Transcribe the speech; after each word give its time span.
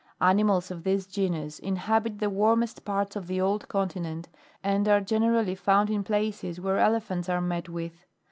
8. 0.19 0.29
Animals 0.29 0.71
of 0.71 0.83
this 0.83 1.05
genus 1.05 1.59
inhabit 1.59 2.17
the 2.17 2.29
warmest 2.31 2.83
parts 2.83 3.15
of 3.15 3.27
the 3.27 3.39
old 3.39 3.67
continent 3.67 4.29
and 4.63 4.87
are 4.87 4.99
generally 4.99 5.53
found 5.53 5.91
in 5.91 6.03
places 6.03 6.59
where 6.59 6.79
elephants 6.79 7.29
are 7.29 7.39
met 7.39 7.69
with. 7.69 8.07